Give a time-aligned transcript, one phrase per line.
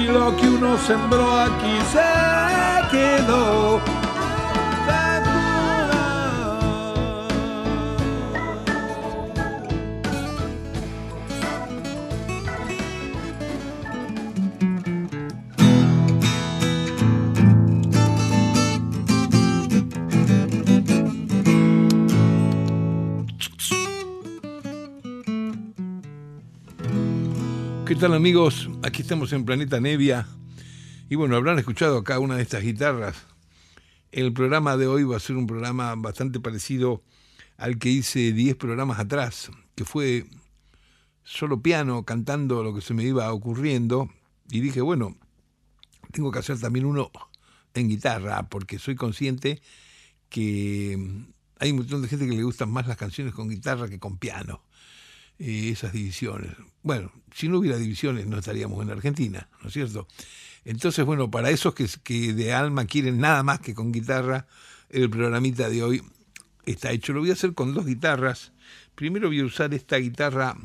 [0.00, 3.79] si lo que uno sembró aquí se quedó.
[27.90, 28.70] ¿Qué tal amigos?
[28.84, 30.28] Aquí estamos en Planeta Nevia.
[31.08, 33.16] Y bueno, habrán escuchado acá una de estas guitarras.
[34.12, 37.02] El programa de hoy va a ser un programa bastante parecido
[37.56, 40.24] al que hice 10 programas atrás, que fue
[41.24, 44.08] solo piano cantando lo que se me iba ocurriendo.
[44.52, 45.16] Y dije, bueno,
[46.12, 47.10] tengo que hacer también uno
[47.74, 49.60] en guitarra, porque soy consciente
[50.28, 50.96] que
[51.58, 54.16] hay un montón de gente que le gustan más las canciones con guitarra que con
[54.16, 54.62] piano.
[55.40, 56.52] Eh, esas divisiones.
[56.82, 60.06] Bueno, si no hubiera divisiones no estaríamos en Argentina, ¿no es cierto?
[60.66, 64.46] Entonces, bueno, para esos que, que de alma quieren nada más que con guitarra,
[64.90, 66.02] el programita de hoy
[66.66, 67.14] está hecho.
[67.14, 68.52] Lo voy a hacer con dos guitarras.
[68.94, 70.58] Primero voy a usar esta guitarra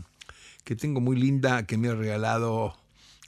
[0.66, 2.76] que tengo muy linda, que me ha regalado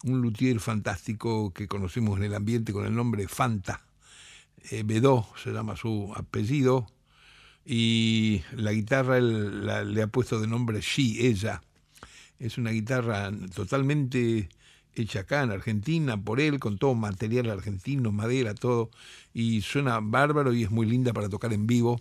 [0.04, 3.86] un luthier fantástico que conocimos en el ambiente con el nombre Fanta.
[4.70, 6.88] Eh, Bedó se llama su apellido
[7.70, 11.62] y la guitarra le ha puesto de nombre She, ella.
[12.40, 14.48] Es una guitarra totalmente
[14.96, 18.90] hecha acá en Argentina por él, con todo material argentino, madera, todo,
[19.34, 22.00] y suena bárbaro y es muy linda para tocar en vivo,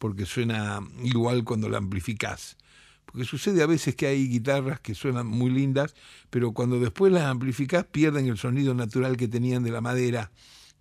[0.00, 2.56] porque suena igual cuando la amplificás.
[3.04, 5.94] Porque sucede a veces que hay guitarras que suenan muy lindas,
[6.28, 10.32] pero cuando después las amplificás pierden el sonido natural que tenían de la madera,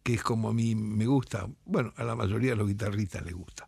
[0.01, 1.47] que es como a mí me gusta.
[1.65, 3.67] Bueno, a la mayoría de los guitarristas les gusta.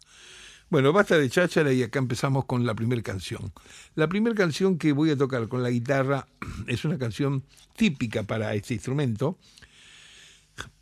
[0.68, 3.54] Bueno, basta de cháchara y acá empezamos con la primera canción.
[3.94, 6.28] La primera canción que voy a tocar con la guitarra
[6.68, 7.44] es una canción
[7.76, 9.38] típica para este instrumento.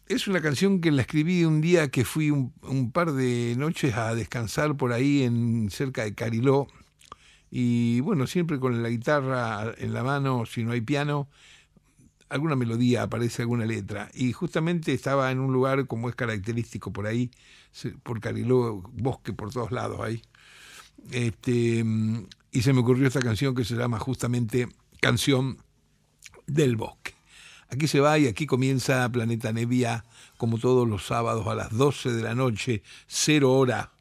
[0.07, 4.15] Es una canción que la escribí un día que fui un, par de noches a
[4.15, 6.67] descansar por ahí en cerca de Cariló.
[7.51, 11.27] Y bueno, siempre con la guitarra en la mano, si no hay piano,
[12.33, 14.09] alguna melodía, aparece alguna letra.
[14.13, 17.31] Y justamente estaba en un lugar como es característico por ahí,
[18.03, 20.21] por Cariló, bosque por todos lados ahí.
[21.11, 21.85] Este,
[22.51, 24.67] y se me ocurrió esta canción que se llama justamente
[24.99, 25.57] Canción
[26.47, 27.13] del Bosque.
[27.69, 30.05] Aquí se va y aquí comienza Planeta Nevia,
[30.37, 33.91] como todos los sábados a las 12 de la noche, cero hora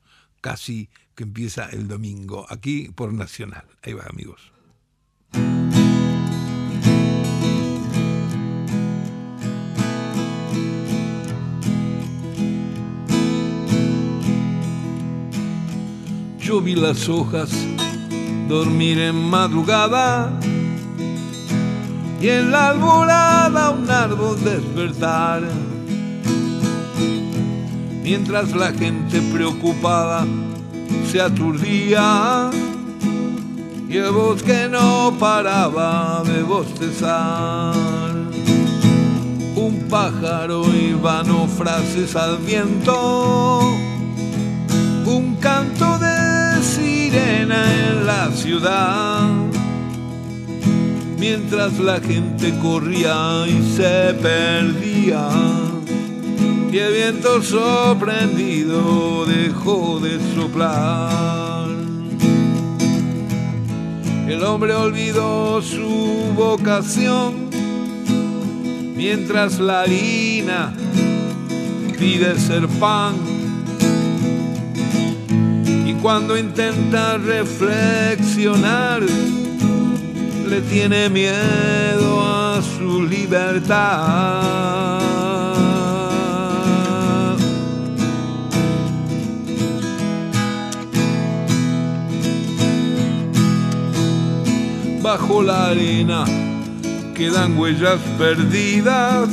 [0.40, 3.64] casi que empieza el domingo, aquí por Nacional.
[3.82, 4.51] Ahí va, amigos.
[16.52, 17.48] Yo vi las hojas
[18.46, 20.38] dormir en madrugada
[22.20, 25.44] y en la alborada un árbol despertar.
[28.02, 30.26] Mientras la gente preocupada
[31.10, 32.50] se aturdía
[33.88, 37.74] y el bosque no paraba de bostezar.
[39.56, 43.60] Un pájaro y vano frases al viento,
[45.06, 46.01] un canto de
[47.52, 49.28] en la ciudad,
[51.18, 55.28] mientras la gente corría y se perdía,
[56.72, 61.68] y el viento sorprendido dejó de soplar.
[64.26, 67.50] El hombre olvidó su vocación,
[68.96, 70.72] mientras la harina
[71.98, 73.31] pide ser pan
[76.02, 84.98] cuando intenta reflexionar, le tiene miedo a su libertad.
[95.00, 96.24] Bajo la arena
[97.14, 99.28] quedan huellas perdidas,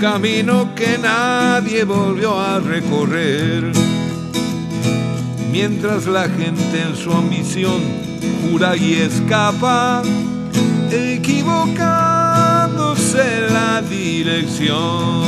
[0.00, 3.83] camino que nadie volvió a recorrer
[5.54, 7.80] mientras la gente en su ambición
[8.42, 10.02] jura y escapa,
[10.90, 15.22] equivocada dándose la dirección.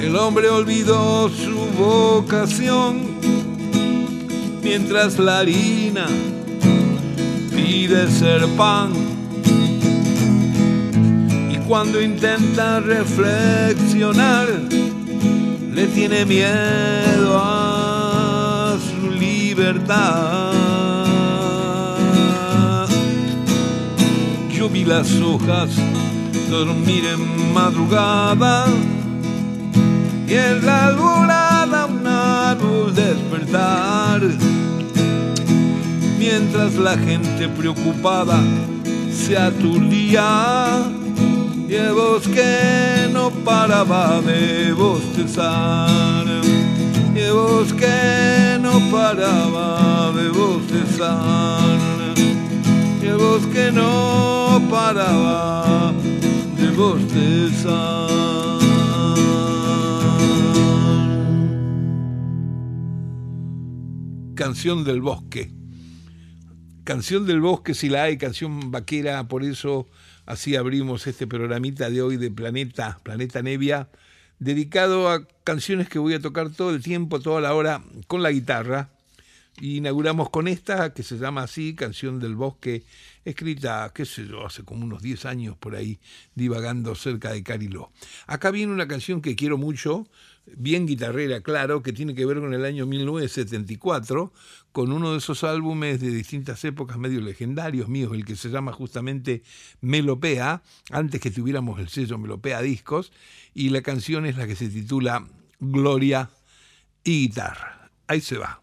[0.00, 3.02] El hombre olvidó su vocación
[4.60, 6.08] mientras la harina
[7.54, 9.15] pide ser pan.
[11.68, 14.46] Cuando intenta reflexionar,
[15.74, 20.52] le tiene miedo a su libertad.
[24.56, 25.70] Yo vi las hojas
[26.48, 28.66] dormir en madrugada
[30.28, 34.20] y en la alborada un árbol despertar.
[36.16, 38.38] Mientras la gente preocupada
[39.10, 40.92] se aturdía
[41.68, 46.26] y el bosque no paraba de bostezar.
[47.14, 51.78] Y el bosque no paraba de bostezar.
[53.02, 55.92] Y el bosque no paraba
[56.56, 58.06] de bostezar.
[64.34, 65.50] Canción del Bosque.
[66.84, 69.88] Canción del Bosque, si la hay, canción vaquera, por eso
[70.26, 73.88] así abrimos este programita de hoy de Planeta, Planeta Nevia,
[74.38, 78.30] dedicado a canciones que voy a tocar todo el tiempo, toda la hora, con la
[78.30, 78.90] guitarra.
[79.58, 82.84] Y inauguramos con esta, que se llama así, Canción del Bosque,
[83.24, 85.98] escrita, qué sé yo, hace como unos 10 años por ahí,
[86.34, 87.90] divagando cerca de Cariló.
[88.26, 90.08] Acá viene una canción que quiero mucho,
[90.44, 94.30] bien guitarrera, claro, que tiene que ver con el año 1974,
[94.76, 98.74] con uno de esos álbumes de distintas épocas medio legendarios míos, el que se llama
[98.74, 99.42] justamente
[99.80, 103.10] Melopea, antes que tuviéramos el sello Melopea Discos,
[103.54, 105.26] y la canción es la que se titula
[105.60, 106.28] Gloria
[107.04, 107.90] y guitarra.
[108.06, 108.60] Ahí se va.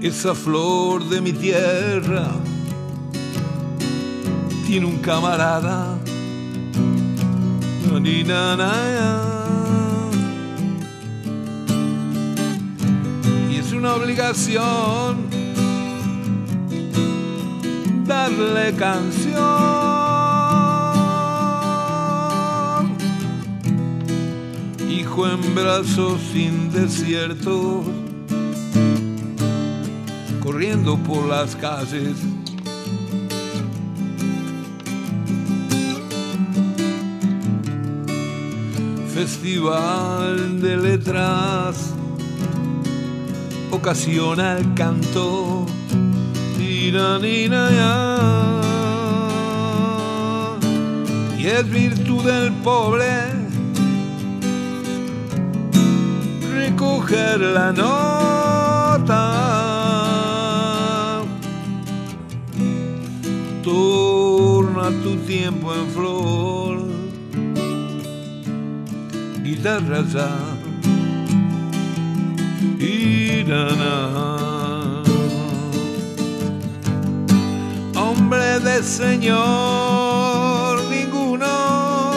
[0.00, 2.30] Esa flor de mi tierra
[4.66, 5.98] tiene un camarada.
[13.50, 15.28] Y es una obligación
[18.06, 19.40] darle canción.
[24.88, 27.86] Hijo en brazos sin desiertos,
[30.40, 32.16] corriendo por las calles
[39.20, 41.92] festival de letras
[43.70, 45.66] ocasiona el canto
[51.38, 53.10] y es virtud del pobre
[56.54, 59.22] recoger la nota.
[63.62, 66.49] Torna tu tiempo en flor
[69.60, 70.30] guitarra ya
[72.78, 73.44] y
[77.94, 82.12] Hombre de Señor ninguno,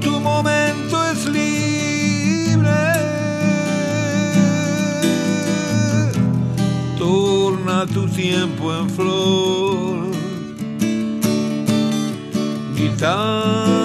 [0.00, 2.92] tu momento es libre.
[6.98, 10.06] Torna tu tiempo en flor.
[12.76, 13.75] Guitarra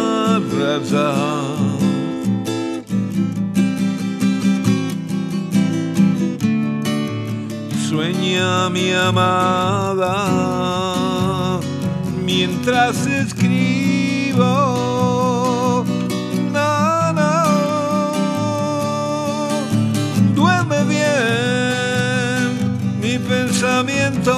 [7.89, 10.29] Sueña mi amada
[12.23, 14.45] mientras escribo.
[16.53, 17.13] No.
[20.35, 21.37] Duerme bien
[23.01, 24.33] mi pensamiento,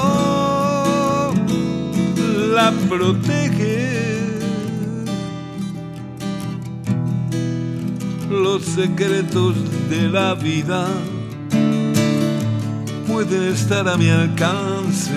[2.55, 4.02] la protege
[8.75, 9.55] secretos
[9.87, 10.87] de la vida
[13.07, 15.11] pueden estar a mi alcance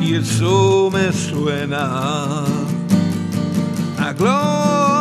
[0.00, 2.44] y eso me suena
[3.98, 4.99] a gloria.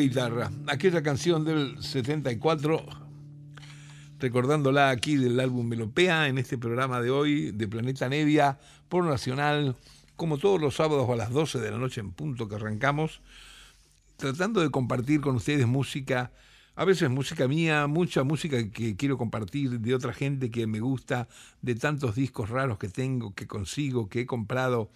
[0.00, 2.84] Guitarra, aquella canción del 74,
[4.18, 9.76] recordándola aquí del álbum Melopea en este programa de hoy de Planeta Nevia por Nacional,
[10.16, 13.20] como todos los sábados a las 12 de la noche en punto que arrancamos,
[14.16, 16.32] tratando de compartir con ustedes música,
[16.74, 21.28] a veces música mía, mucha música que quiero compartir de otra gente que me gusta,
[21.62, 24.90] de tantos discos raros que tengo, que consigo, que he comprado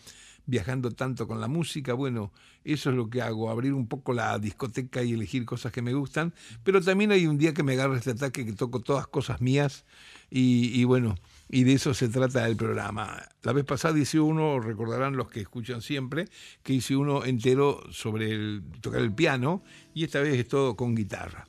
[0.50, 1.95] viajando tanto con la música.
[1.95, 2.33] Bueno,
[2.64, 5.95] eso es lo que hago, abrir un poco la discoteca y elegir cosas que me
[5.95, 6.35] gustan.
[6.64, 9.85] Pero también hay un día que me agarra este ataque que toco todas cosas mías
[10.28, 11.14] y, bueno,
[11.49, 13.23] y de eso se trata el programa.
[13.42, 16.28] La vez pasada hice uno, recordarán los que escuchan siempre,
[16.62, 19.62] que hice uno entero sobre el, tocar el piano
[19.95, 21.47] y esta vez es todo con guitarra.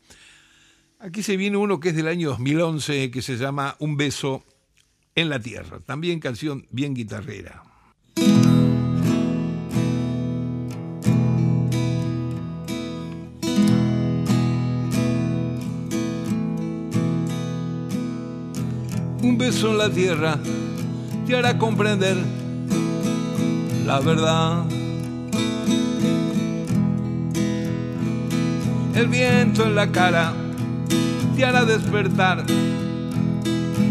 [1.00, 4.46] Aquí se viene uno que es del año 2011 que se llama Un beso
[5.16, 7.71] en la tierra, también canción bien guitarrera.
[19.52, 20.40] En la tierra
[21.28, 22.16] te hará comprender
[23.86, 24.64] la verdad.
[28.96, 30.34] El viento en la cara
[31.36, 32.46] te hará despertar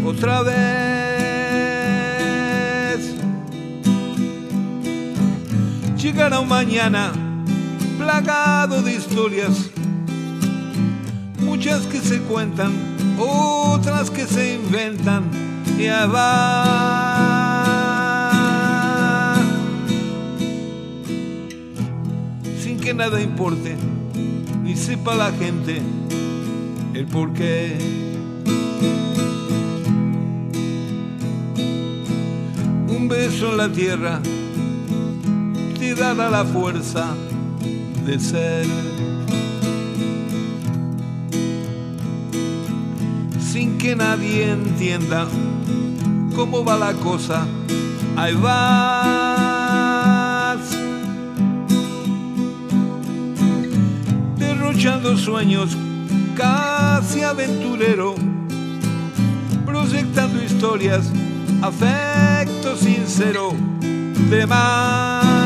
[0.03, 0.55] otra vez.
[5.95, 7.11] Llegará un mañana
[7.99, 9.69] plagado de historias,
[11.39, 12.71] muchas que se cuentan
[13.19, 15.40] otras que se inventan
[22.61, 23.75] Sin que nada importe,
[24.63, 25.81] ni sepa la gente
[26.93, 27.77] el porqué.
[32.87, 34.21] Un beso en la tierra
[35.79, 37.15] te dará la fuerza
[38.05, 38.90] de ser.
[43.51, 45.27] Sin que nadie entienda
[46.33, 47.45] cómo va la cosa.
[48.15, 48.61] Ahí vas,
[54.37, 55.75] derrochando sueños,
[56.37, 58.15] casi aventurero,
[59.65, 61.11] proyectando historias,
[61.61, 63.51] afecto sincero,
[64.29, 65.41] de más.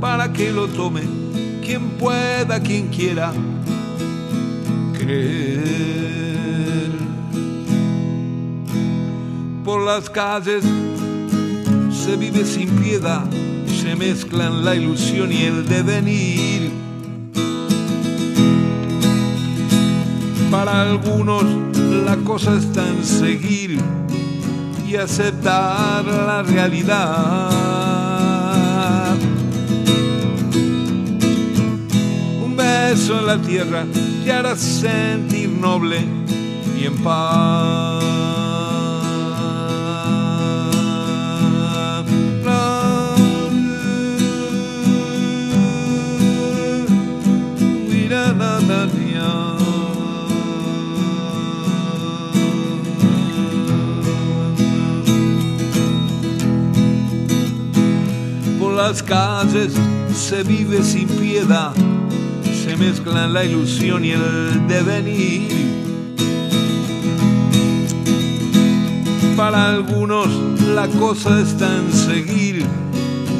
[0.00, 1.13] Para que lo tome
[1.64, 3.32] quien pueda, quien quiera
[4.92, 5.64] creer.
[9.64, 10.62] Por las calles
[11.90, 13.24] se vive sin piedad,
[13.80, 16.70] se mezclan la ilusión y el devenir.
[20.50, 21.44] Para algunos
[22.04, 23.80] la cosa está en seguir
[24.86, 27.83] y aceptar la realidad
[32.94, 33.84] en la tierra
[34.24, 35.98] te hará sentir noble
[36.78, 38.04] y en paz.
[58.60, 59.72] Por las calles
[60.14, 61.72] se vive sin piedad
[62.76, 65.48] mezclan la ilusión y el devenir.
[69.36, 70.28] Para algunos
[70.74, 72.64] la cosa está en seguir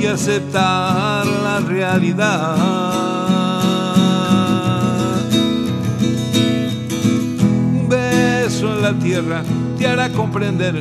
[0.01, 2.57] y aceptar la realidad.
[7.73, 9.43] Un beso en la tierra
[9.79, 10.79] te hará comprender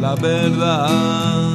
[0.00, 1.47] la verdad.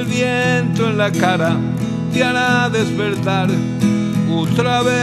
[0.00, 1.56] El viento en la cara
[2.12, 3.48] te hará despertar
[4.30, 4.94] otra vez.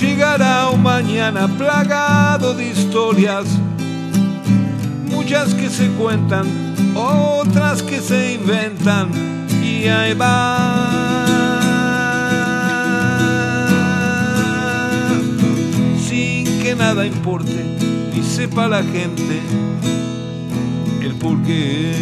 [0.00, 3.46] Llegará un mañana plagado de historias,
[5.10, 6.46] muchas que se cuentan,
[6.94, 9.10] otras que se inventan,
[9.62, 11.34] y ahí va.
[16.76, 17.73] nada importe
[18.16, 19.40] y sepa la gente
[21.00, 21.92] el porqué.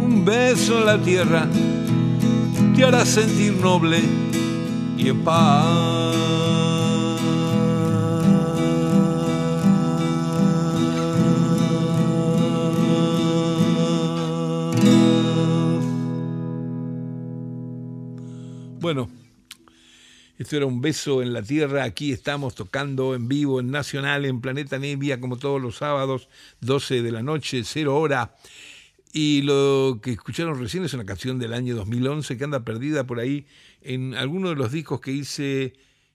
[0.00, 1.46] Un beso en la tierra
[2.74, 4.00] te hará sentir noble
[4.96, 6.79] y en paz.
[20.56, 21.84] Era un beso en la tierra.
[21.84, 26.28] Aquí estamos tocando en vivo en Nacional, en Planeta Nevia, como todos los sábados,
[26.60, 28.34] 12 de la noche, cero hora.
[29.12, 33.18] Y lo que escucharon recién es una canción del año 2011 que anda perdida por
[33.18, 33.46] ahí
[33.82, 35.72] en alguno de los discos que hice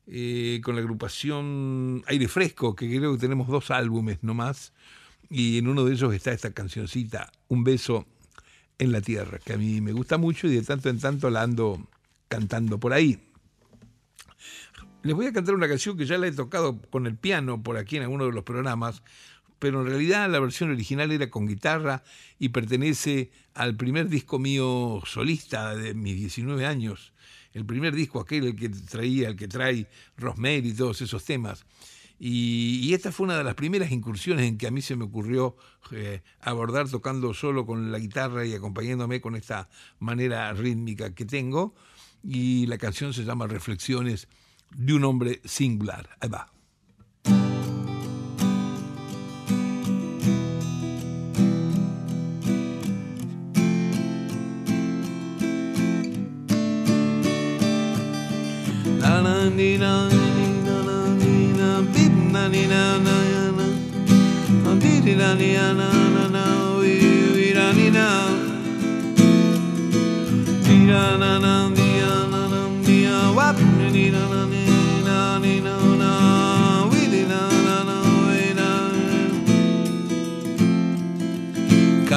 [0.07, 4.73] eh, con la agrupación Aire Fresco, que creo que tenemos dos álbumes nomás.
[5.29, 8.05] Y en uno de ellos está esta cancioncita, Un beso
[8.77, 11.41] en la tierra, que a mí me gusta mucho y de tanto en tanto la
[11.41, 11.87] ando
[12.27, 13.19] cantando por ahí.
[15.05, 17.77] Les voy a cantar una canción que ya la he tocado con el piano por
[17.77, 19.03] aquí en alguno de los programas,
[19.59, 22.03] pero en realidad la versión original era con guitarra
[22.39, 27.13] y pertenece al primer disco mío solista de mis 19 años.
[27.53, 31.67] El primer disco aquel el que traía, el que trae Rosemary y todos esos temas.
[32.17, 35.55] Y, esta fue una de las primeras incursiones en que a mí se me ocurrió
[35.91, 39.69] eh, abordar tocando solo con la guitarra y acompañándome con esta
[39.99, 41.75] manera rítmica que tengo.
[42.23, 44.27] Y la canción se llama Reflexiones
[44.71, 46.09] de un hombre singular.
[46.19, 46.55] Ahí va.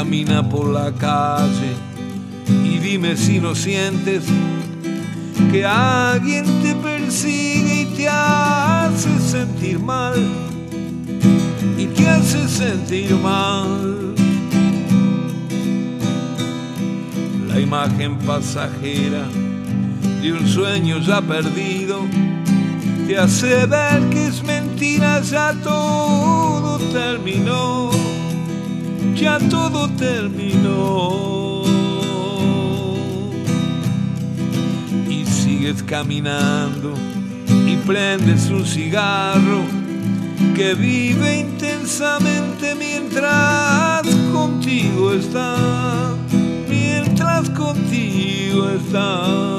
[0.08, 1.76] Camina por la calle
[2.64, 4.24] y dime si no sientes
[5.52, 10.16] que alguien te persigue y te hace sentir mal
[11.76, 14.14] y te hace sentir mal.
[17.46, 19.26] La imagen pasajera
[20.22, 22.06] de un sueño ya perdido
[23.06, 28.07] te hace ver que es mentira, ya todo terminó
[29.14, 31.62] ya todo terminó.
[35.08, 36.94] Y sigues caminando
[37.66, 39.62] y prendes un cigarro
[40.54, 46.14] que vive intensamente mientras contigo está,
[46.68, 49.58] mientras contigo está.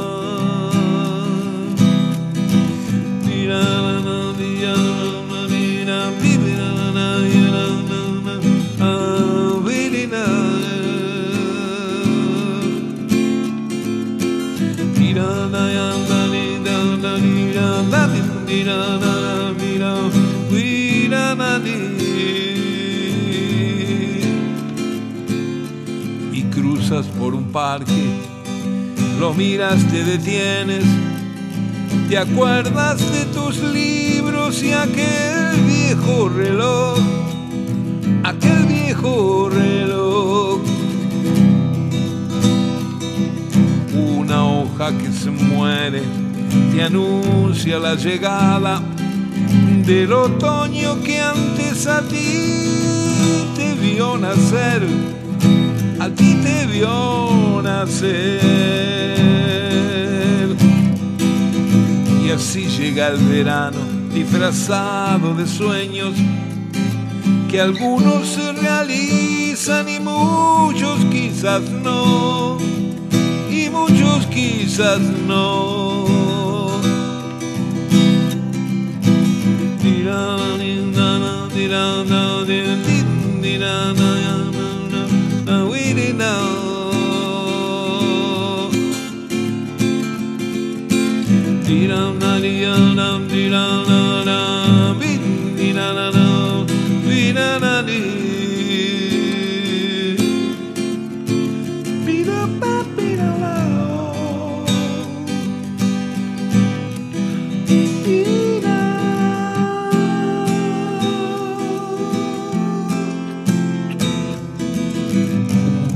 [26.34, 28.10] Y cruzas por un parque,
[29.18, 30.84] lo miras, te detienes,
[32.10, 37.00] te acuerdas de tus libros y aquel viejo reloj,
[38.26, 40.60] aquel viejo reloj.
[44.18, 46.19] Una hoja que se muere
[46.82, 48.82] anuncia la llegada
[49.86, 54.88] del otoño que antes a ti te vio nacer,
[56.00, 58.40] a ti te vio nacer.
[62.24, 63.80] Y así llega el verano
[64.14, 66.14] disfrazado de sueños
[67.50, 72.58] que algunos se realizan y muchos quizás no,
[73.50, 76.19] y muchos quizás no.
[81.70, 85.12] Dum dum dee dum dee dum dum dum
[92.98, 93.79] dum dee dum.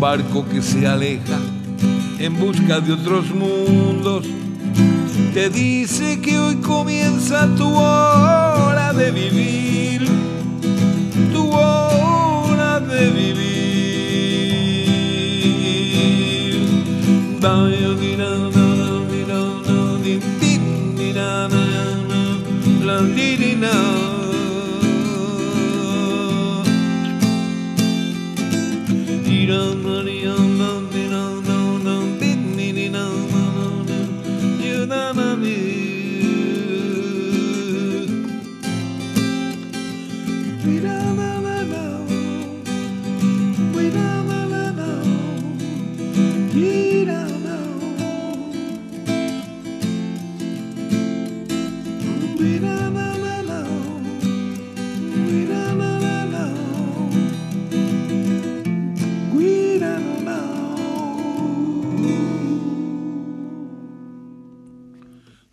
[0.04, 1.40] Barco que se aleja
[2.20, 4.26] en busca de otros mundos.
[5.34, 10.06] Te dice que hoy comienza tu hora de vivir,
[11.32, 13.54] tu hora de vivir.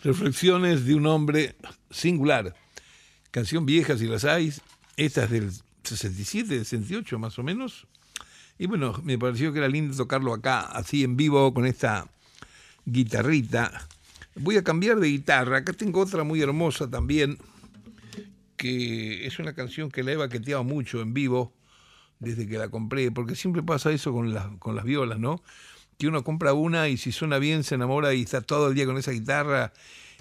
[0.02, 1.56] Reflexiones de un hombre
[1.90, 2.54] singular.
[3.30, 4.52] Canción vieja si las hay.
[4.96, 5.50] Esta es del
[5.82, 7.86] 67, 68 más o menos.
[8.58, 12.08] Y bueno, me pareció que era lindo tocarlo acá, así en vivo, con esta
[12.86, 13.88] guitarrita.
[14.36, 15.58] Voy a cambiar de guitarra.
[15.58, 17.36] Acá tengo otra muy hermosa también,
[18.56, 21.52] que es una canción que la he baqueteado mucho en vivo
[22.20, 25.42] desde que la compré, porque siempre pasa eso con, con las violas, ¿no?
[26.00, 28.86] Que uno compra una y si suena bien se enamora y está todo el día
[28.86, 29.70] con esa guitarra.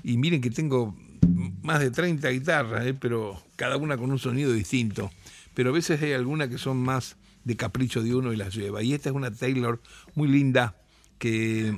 [0.03, 0.93] Y miren que tengo
[1.63, 2.93] más de 30 guitarras, ¿eh?
[2.93, 5.09] pero cada una con un sonido distinto.
[5.53, 7.15] Pero a veces hay algunas que son más
[7.45, 8.83] de capricho de uno y las lleva.
[8.83, 9.79] Y esta es una Taylor
[10.15, 10.75] muy linda
[11.17, 11.73] que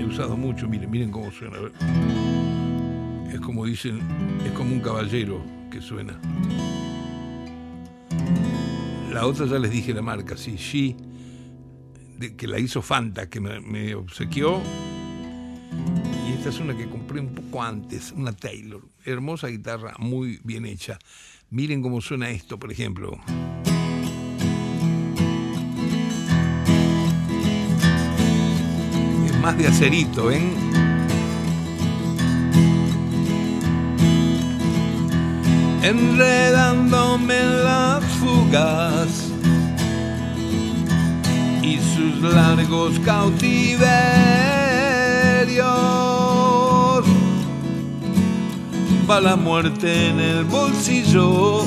[0.00, 0.66] he usado mucho.
[0.66, 1.58] Miren, miren cómo suena.
[3.30, 4.00] Es como dicen,
[4.46, 6.18] es como un caballero que suena.
[9.12, 10.96] La otra ya les dije la marca, sí, She
[12.18, 14.60] que la hizo Fanta, que me, obsequió.
[16.26, 18.82] Y esta es una que compré un poco antes, una Taylor.
[19.04, 20.98] Hermosa guitarra, muy bien hecha.
[21.50, 23.18] Miren cómo suena esto, por ejemplo.
[29.26, 30.54] Es más de acerito, ¿ven?
[35.82, 39.25] Enredándome en las fugas
[41.66, 43.86] y sus largos cautiverios.
[49.10, 51.64] Va la muerte en el bolsillo,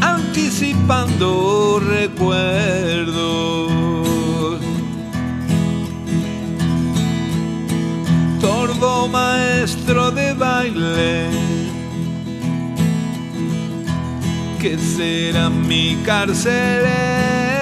[0.00, 3.72] anticipando recuerdos.
[8.40, 11.30] Tordo maestro de baile,
[14.60, 17.55] que será mi carcelero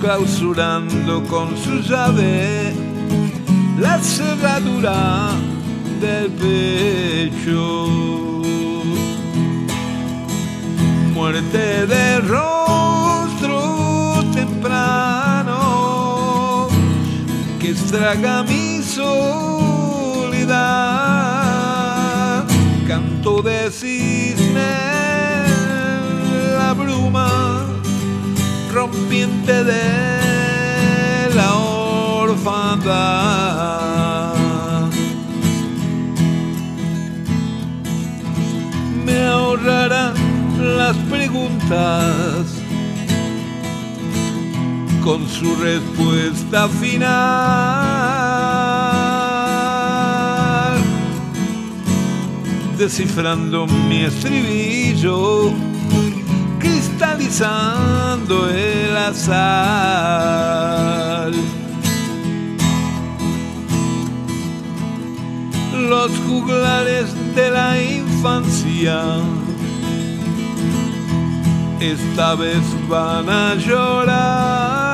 [0.00, 2.72] clausurando con su llave
[3.78, 5.32] la cerradura
[6.00, 7.86] del pecho.
[11.14, 15.58] Muerte de rostro temprano
[17.60, 19.26] que estraga mi soledad.
[22.86, 24.89] Canto de cisne
[28.80, 29.82] rompiente de
[31.34, 31.54] la
[32.24, 32.88] orfandad.
[39.04, 40.14] Me ahorrará
[40.58, 42.46] las preguntas
[45.04, 47.10] con su respuesta final,
[52.78, 55.69] descifrando mi estribillo
[57.30, 60.10] cristalizando el azar.
[65.88, 69.02] Los juglares de la infancia
[71.80, 74.90] esta vez van a llorar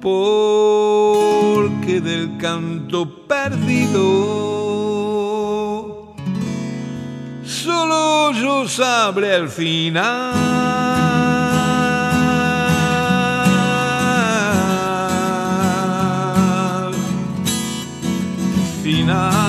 [0.00, 4.47] porque del canto perdido
[8.62, 10.34] yo sabré el final.
[18.82, 19.47] Final.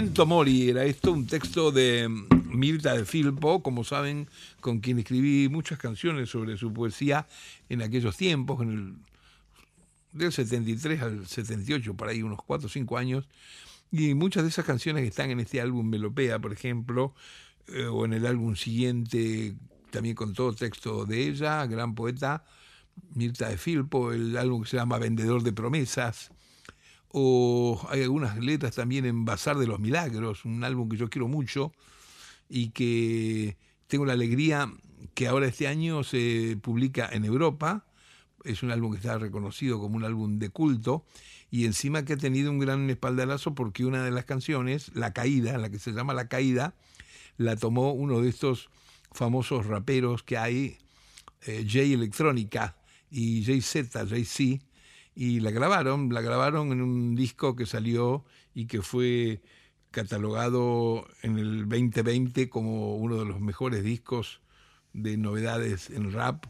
[0.00, 2.08] Memento Mori era esto, un texto de
[2.46, 4.30] Mirta de Filpo, como saben,
[4.62, 7.26] con quien escribí muchas canciones sobre su poesía
[7.68, 8.94] en aquellos tiempos, en el,
[10.18, 13.28] del 73 al 78, por ahí unos 4 o 5 años,
[13.92, 17.14] y muchas de esas canciones que están en este álbum Melopea, por ejemplo,
[17.66, 19.54] eh, o en el álbum siguiente,
[19.90, 22.42] también con todo texto de ella, gran poeta,
[23.14, 26.30] Mirta de Filpo, el álbum que se llama Vendedor de Promesas,
[27.12, 31.28] o hay algunas letras también en Bazar de los Milagros, un álbum que yo quiero
[31.28, 31.72] mucho
[32.48, 34.72] y que tengo la alegría
[35.14, 37.84] que ahora este año se publica en Europa.
[38.44, 41.04] Es un álbum que está reconocido como un álbum de culto
[41.50, 45.58] y encima que ha tenido un gran espaldarazo porque una de las canciones, La Caída,
[45.58, 46.74] la que se llama La Caída,
[47.36, 48.70] la tomó uno de estos
[49.12, 50.78] famosos raperos que hay,
[51.46, 52.76] eh, J Electrónica
[53.10, 54.64] y Jay Z, Jay Z,
[55.20, 59.42] y la grabaron, la grabaron en un disco que salió y que fue
[59.90, 64.40] catalogado en el 2020 como uno de los mejores discos
[64.94, 66.46] de novedades en rap.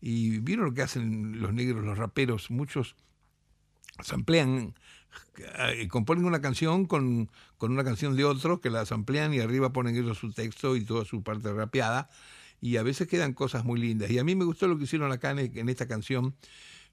[0.00, 2.94] Y vieron lo que hacen los negros, los raperos, muchos
[4.00, 4.76] samplean,
[5.58, 9.72] eh, componen una canción con, con una canción de otro que la samplean y arriba
[9.72, 12.08] ponen ellos su texto y toda su parte rapeada.
[12.60, 14.08] Y a veces quedan cosas muy lindas.
[14.12, 16.36] Y a mí me gustó lo que hicieron acá en esta canción,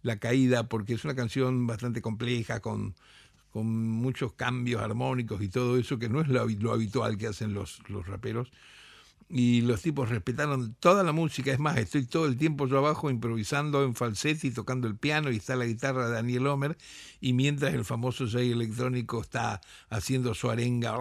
[0.04, 2.96] La Caída, porque es una canción bastante compleja, con,
[3.52, 7.54] con muchos cambios armónicos y todo eso, que no es lo, lo habitual que hacen
[7.54, 8.52] los, los raperos
[9.34, 11.54] y los tipos respetaron toda la música.
[11.54, 15.32] Es más, estoy todo el tiempo yo abajo improvisando en falsete y tocando el piano
[15.32, 16.78] y está la guitarra de Daniel Homer
[17.22, 20.98] y mientras el famoso Jay electrónico está haciendo su arenga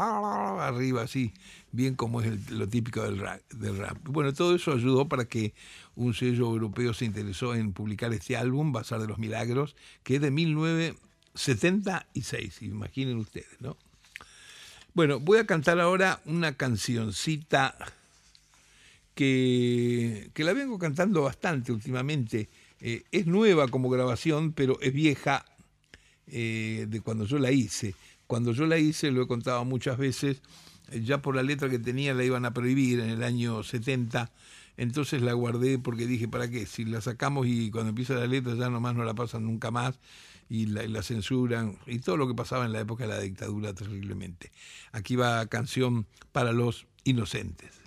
[0.64, 1.34] arriba así,
[1.72, 3.98] bien como es lo típico del rap, del rap.
[4.04, 5.52] Bueno, todo eso ayudó para que
[5.96, 10.20] un sello europeo se interesó en publicar este álbum, Bazar de los Milagros, que es
[10.20, 13.76] de 1976, imaginen ustedes, ¿no?
[14.94, 17.76] Bueno, voy a cantar ahora una cancioncita
[19.14, 22.48] que, la vengo cantando bastante últimamente.
[22.80, 25.44] Eh, es nueva como grabación, pero es vieja
[26.26, 27.94] eh, de cuando yo la hice.
[28.26, 30.40] Cuando yo la hice, lo he contado muchas veces,
[30.90, 34.30] eh, ya por la letra que tenía la iban a prohibir en el año 70,
[34.76, 36.66] entonces la guardé porque dije, ¿para qué?
[36.66, 39.98] Si la sacamos y cuando empieza la letra ya nomás no la pasan nunca más
[40.48, 43.20] y la, y la censuran y todo lo que pasaba en la época de la
[43.20, 44.52] dictadura terriblemente.
[44.92, 47.79] Aquí va canción para los inocentes.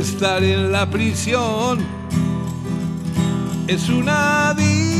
[0.00, 1.78] Estar en la prisión
[3.66, 4.98] es una distinción.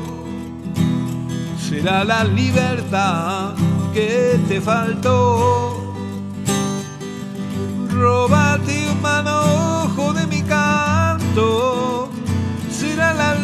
[1.68, 3.65] será la libertad
[3.96, 5.82] que te faltó.
[7.88, 12.11] Robate un manojo de mi canto,
[12.70, 13.36] será la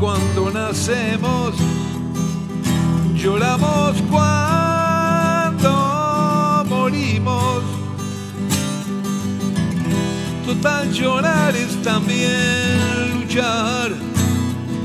[0.00, 1.54] cuando nacemos,
[3.14, 5.70] lloramos cuando
[6.68, 7.62] morimos.
[10.44, 13.92] Total llorar es también luchar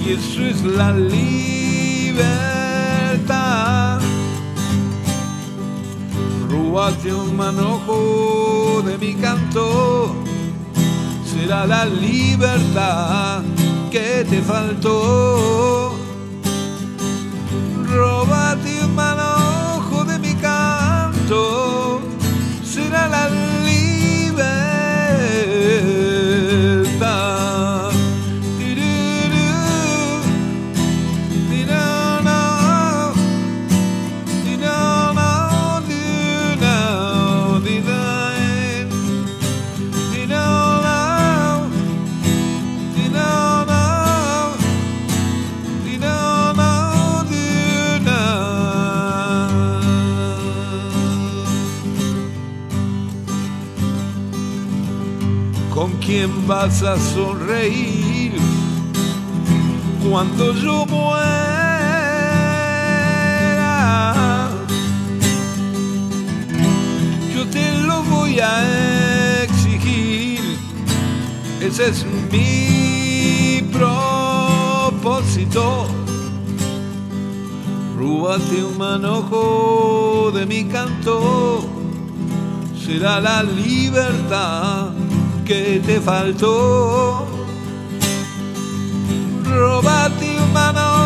[0.05, 2.29] y eso es la libertad.
[6.47, 10.15] Rúbate un manojo de mi canto,
[11.25, 13.41] será la libertad
[13.89, 15.93] que te faltó.
[17.85, 19.26] Robate un manojo
[56.07, 58.31] quién vas a sonreír
[60.09, 61.17] cuando yo muera.
[67.35, 70.39] Yo te lo voy a exigir,
[71.59, 75.87] ese es mi propósito.
[77.97, 81.65] Rúbate un manojo de mi canto,
[82.85, 84.96] será la libertad
[85.47, 87.25] que te faltó.
[89.45, 90.96] Robate un manojo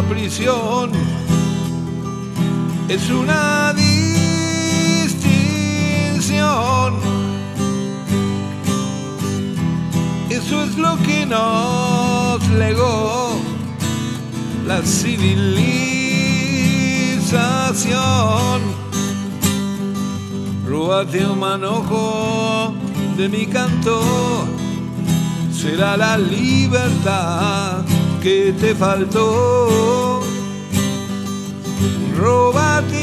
[0.00, 0.92] la prisión
[2.88, 5.20] es una distinción.
[10.30, 13.36] Eso es lo que nos legó
[14.66, 16.00] la civilización.
[20.66, 22.72] Rúbate un manojo
[23.18, 24.00] de mi canto,
[25.52, 27.79] será la libertad
[28.20, 30.20] que te faltó.
[32.18, 32.99] Róbate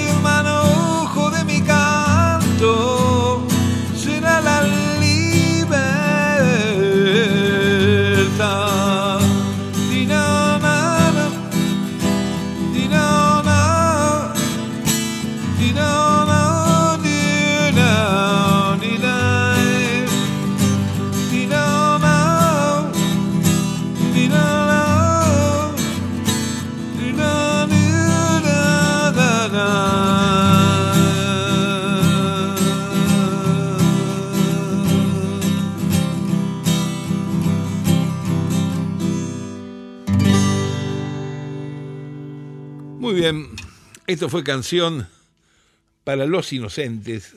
[44.08, 45.06] esto fue canción
[46.06, 47.36] para los inocentes.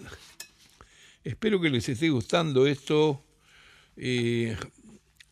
[1.24, 3.24] Espero que les esté gustando esto.
[3.96, 4.56] Eh,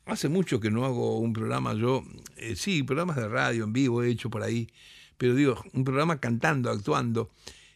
[0.07, 2.05] hace mucho que no hago un programa yo,
[2.37, 4.69] eh, sí, programas de radio en vivo he hecho por ahí,
[5.17, 7.31] pero digo, un programa cantando, actuando.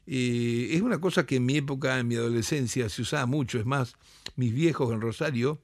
[0.09, 3.61] Eh, es una cosa que en mi época, en mi adolescencia, se usaba mucho.
[3.61, 3.95] Es más,
[4.35, 5.61] mis viejos en Rosario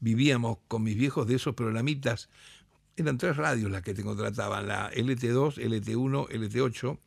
[0.00, 2.28] vivíamos con mis viejos de esos programitas.
[2.96, 6.98] Eran tres radios las que te contrataban, la LT2, LT1, LT8,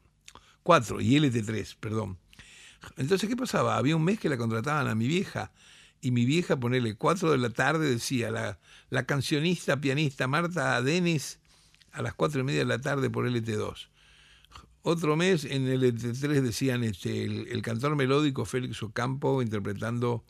[0.63, 2.17] 4 y LT3, perdón.
[2.97, 3.77] Entonces, ¿qué pasaba?
[3.77, 5.51] Había un mes que la contrataban a mi vieja
[6.01, 11.39] y mi vieja, ponele 4 de la tarde, decía la, la cancionista, pianista Marta Denis
[11.91, 13.89] a las 4 y media de la tarde por LT2.
[14.81, 20.23] Otro mes en LT3 decían este, el, el cantor melódico Félix Ocampo interpretando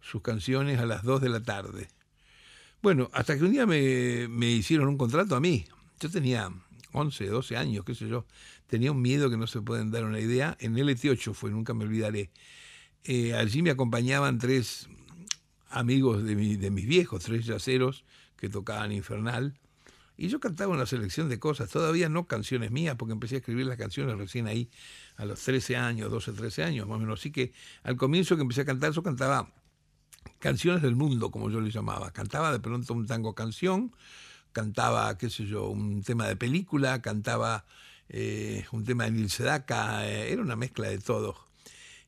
[0.00, 1.88] sus canciones a las 2 de la tarde.
[2.82, 5.64] Bueno, hasta que un día me, me hicieron un contrato a mí.
[6.00, 6.50] Yo tenía
[6.92, 8.26] 11, 12 años, qué sé yo.
[8.66, 10.56] Tenía un miedo que no se pueden dar una idea.
[10.60, 12.30] En LT8 fue, nunca me olvidaré.
[13.04, 14.88] Eh, allí me acompañaban tres
[15.68, 18.04] amigos de, mi, de mis viejos, tres yaceros
[18.36, 19.54] que tocaban Infernal.
[20.16, 23.66] Y yo cantaba una selección de cosas, todavía no canciones mías, porque empecé a escribir
[23.66, 24.70] las canciones recién ahí,
[25.16, 27.20] a los 13 años, 12, 13 años más o menos.
[27.20, 29.50] Así que al comienzo que empecé a cantar, yo cantaba
[30.38, 32.12] canciones del mundo, como yo le llamaba.
[32.12, 33.92] Cantaba de pronto un tango canción,
[34.52, 37.64] cantaba, qué sé yo, un tema de película, cantaba
[38.08, 41.36] eh, un tema de Nil Sedaka, eh, era una mezcla de todo.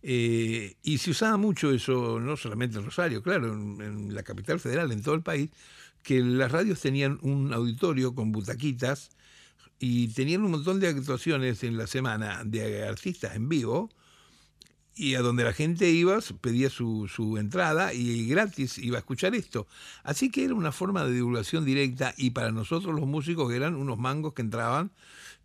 [0.02, 4.92] Eh, y se usaba mucho eso, no solamente en Rosario, claro, en, la capital federal,
[4.92, 5.50] en todo el país,
[6.02, 9.10] que las radios tenían un auditorio con butaquitas
[9.78, 13.90] y tenían un montón de actuaciones en la semana de artistas en vivo
[14.96, 19.66] y a donde la gente iba, pedía su, entrada y gratis iba a escuchar esto.
[20.02, 23.98] Así que era una forma de divulgación directa y para nosotros los músicos eran unos
[23.98, 24.90] mangos que entraban,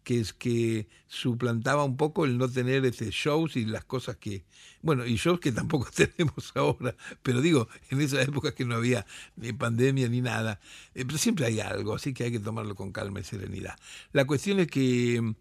[0.03, 4.45] que es que suplantaba un poco el no tener este shows y las cosas que,
[4.81, 9.05] bueno, y shows que tampoco tenemos ahora, pero digo, en esa época que no había
[9.35, 10.59] ni pandemia ni nada,
[10.95, 13.77] eh, pero siempre hay algo, así que hay que tomarlo con calma y serenidad.
[14.11, 15.33] La cuestión es que...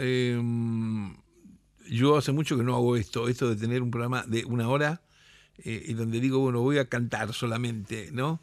[0.00, 0.40] Eh,
[1.90, 5.02] yo hace mucho que no hago esto, esto de tener un programa de una hora
[5.58, 8.40] eh, y donde digo, bueno, voy a cantar solamente, ¿no?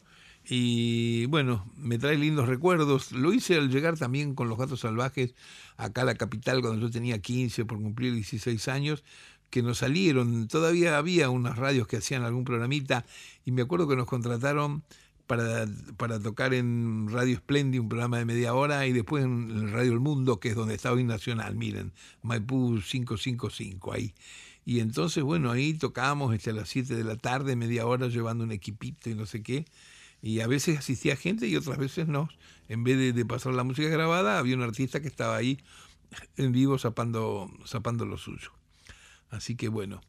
[0.47, 3.11] Y bueno, me trae lindos recuerdos.
[3.11, 5.33] Lo hice al llegar también con los gatos salvajes
[5.77, 9.03] acá a la capital cuando yo tenía 15 por cumplir 16 años,
[9.49, 10.47] que nos salieron.
[10.47, 13.05] Todavía había unas radios que hacían algún programita
[13.43, 14.83] y me acuerdo que nos contrataron
[15.27, 15.65] para,
[15.97, 19.99] para tocar en Radio Splendid, un programa de media hora, y después en Radio El
[19.99, 24.13] Mundo, que es donde está hoy Nacional, miren, Maipú 555, ahí.
[24.65, 28.51] Y entonces, bueno, ahí tocábamos hasta las 7 de la tarde, media hora, llevando un
[28.51, 29.65] equipito y no sé qué.
[30.25, 32.29] Y a veces asistía gente y otras veces no.
[32.67, 35.59] En vez de, de pasar la música grabada, había un artista que estaba ahí
[36.35, 38.51] en vivo zapando, zapando lo suyo.
[39.29, 40.01] Así que bueno,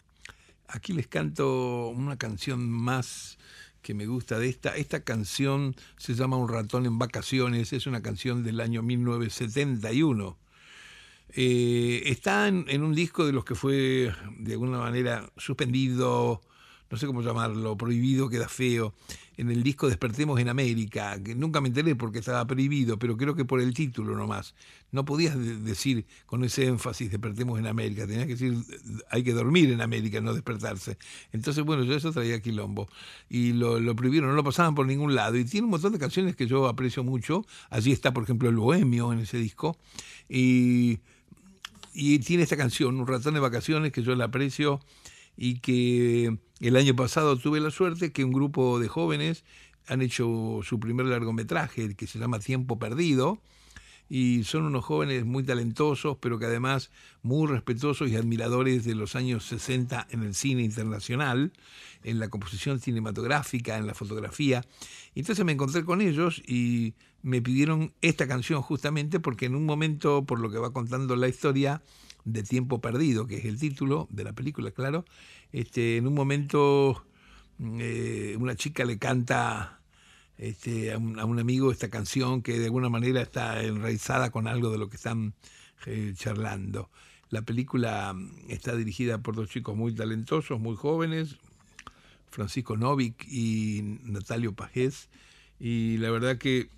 [0.69, 3.37] aquí les canto una canción más
[3.83, 4.75] que me gusta de esta.
[4.75, 10.39] Esta canción se llama Un ratón en vacaciones, es una canción del año 1971.
[11.29, 16.41] Eh, está en, en, un disco de los que fue de alguna manera suspendido,
[16.91, 18.95] no sé cómo llamarlo, prohibido, queda feo,
[19.37, 23.35] en el disco Despertemos en América, que nunca me enteré porque estaba prohibido, pero creo
[23.35, 24.55] que por el título nomás.
[24.93, 28.57] No podías decir con ese énfasis Despertemos en América, tenías que decir
[29.11, 30.97] hay que dormir en América, no despertarse.
[31.33, 32.89] Entonces, bueno, yo eso traía quilombo.
[33.29, 35.37] Y lo, prohibieron, no lo pasaban por ningún lado.
[35.37, 37.45] Y tiene un montón de canciones que yo aprecio mucho.
[37.69, 39.77] Allí está, por ejemplo, El Bohemio en ese disco.
[40.29, 41.01] Y,
[41.93, 44.81] y tiene esta canción, Un ratón de vacaciones, que yo la aprecio
[45.37, 49.45] y que el año pasado tuve la suerte que un grupo de jóvenes
[49.87, 53.41] han hecho su primer largometraje que se llama Tiempo Perdido
[54.09, 56.91] y son unos jóvenes muy talentosos, pero que además
[57.23, 61.53] muy respetuosos y admiradores de los años 60 en el cine internacional,
[62.05, 64.65] en la composición cinematográfica, en la fotografía.
[65.15, 70.25] Entonces me encontré con ellos y me pidieron esta canción justamente porque en un momento,
[70.25, 71.83] por lo que va contando la historia,
[72.27, 75.05] de Tiempo Perdido, que es el título de la película, claro,
[75.53, 77.07] este, en un momento
[77.61, 79.81] eh, una chica le canta
[80.37, 84.79] este, a, un, amigo esta canción que de alguna manera está enraizada con algo de
[84.79, 85.35] lo que están
[85.87, 86.91] eh, charlando.
[87.31, 91.37] La película mm, está dirigida por dos chicos muy talentosos, muy jóvenes,
[92.31, 95.09] Francisco Novik y Natalio Pajés,
[95.61, 96.69] y la verdad que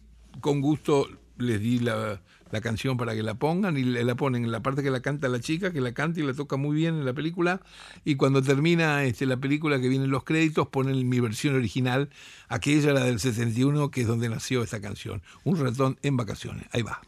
[0.41, 2.21] con gusto les di la,
[2.51, 5.29] la canción para que la pongan y la ponen en la parte que la canta
[5.29, 7.61] la chica, que la canta y la toca muy bien en la película.
[8.05, 12.11] Y cuando termina este, la película, que vienen los créditos, ponen mi versión original,
[12.49, 15.23] aquella, la del 71, que es donde nació esta canción.
[15.45, 16.67] Un ratón en vacaciones.
[16.73, 17.01] Ahí va.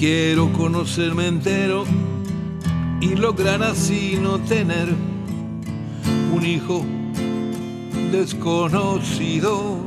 [0.00, 1.84] Quiero conocerme entero
[3.02, 4.88] y lograr así no tener
[6.34, 6.86] un hijo
[8.10, 9.84] desconocido.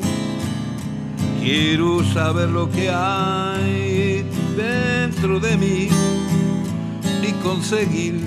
[1.41, 4.24] Quiero saber lo que hay
[4.55, 5.88] dentro de mí
[7.28, 8.22] y conseguir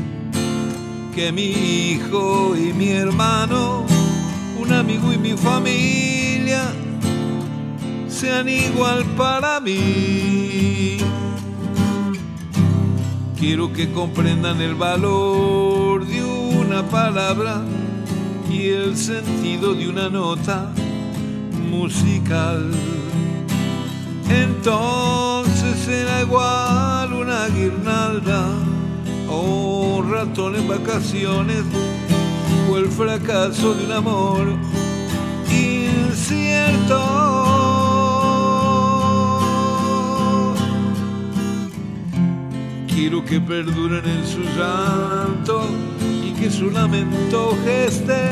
[1.15, 3.85] que mi hijo y mi hermano,
[4.61, 6.65] un amigo y mi familia
[8.09, 10.97] sean igual para mí.
[13.39, 17.63] Quiero que comprendan el valor de una palabra
[18.51, 20.73] y el sentido de una nota
[21.71, 22.71] musical.
[24.31, 28.49] Entonces será igual una guirnalda
[29.29, 31.63] o un ratón en vacaciones
[32.71, 34.47] o el fracaso de un amor
[35.53, 37.06] incierto.
[42.97, 45.69] Quiero que perduren en su llanto
[46.25, 48.31] y que su lamento geste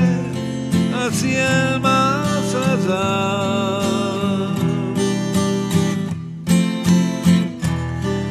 [0.94, 3.80] hacia el más allá.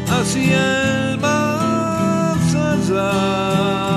[0.09, 3.92] Hacia el más allá.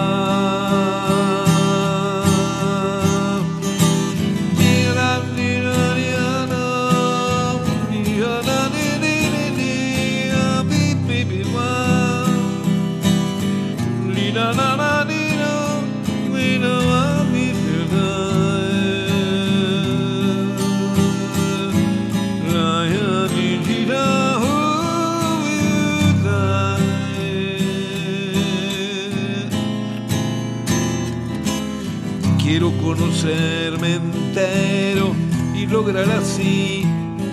[33.26, 35.12] Conocerme entero
[35.54, 36.84] y lograr así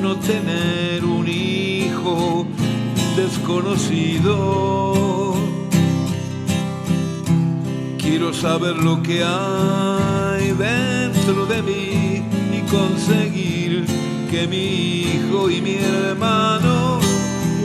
[0.01, 2.47] no tener un hijo
[3.15, 4.33] desconocido.
[7.99, 13.85] Quiero saber lo que hay dentro de mí y conseguir
[14.31, 16.99] que mi hijo y mi hermano,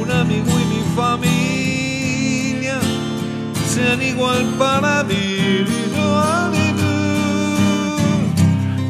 [0.03, 2.79] un amigo y mi familia
[3.67, 5.88] sean igual para mí.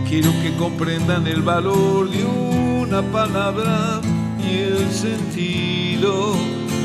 [0.09, 4.01] Quiero que comprendan el valor de una palabra
[4.43, 6.35] y el sentido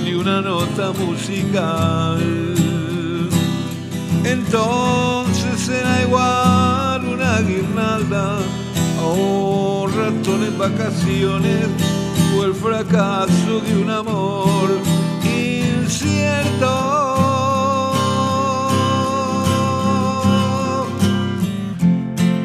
[0.03, 2.19] de una nota musical.
[4.25, 8.39] Entonces será igual una guirnalda
[9.01, 11.67] o un ratón en vacaciones
[12.37, 14.69] o el fracaso de un amor
[15.23, 17.02] incierto.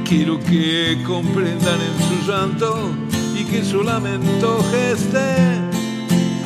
[0.08, 2.92] Quiero que comprendan en su llanto
[3.34, 5.36] y que su lamento geste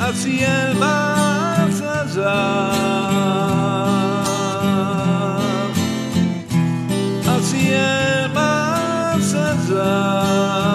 [0.00, 2.72] hacia el más allá.
[7.24, 10.71] Hacia el más allá.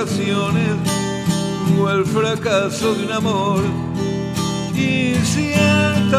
[0.00, 0.76] Vacaciones
[1.78, 3.62] o el fracaso de un amor
[4.74, 6.16] incierto.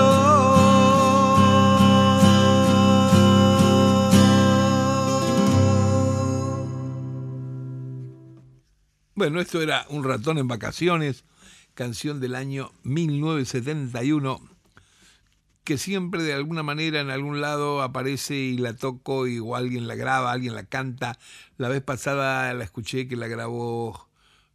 [9.16, 11.26] Bueno, esto era Un ratón en vacaciones,
[11.74, 14.42] canción del año 1971,
[15.64, 19.88] que siempre de alguna manera en algún lado aparece y la toco y o alguien
[19.88, 21.20] la graba, alguien la canta.
[21.58, 24.10] La vez pasada la escuché que la grabó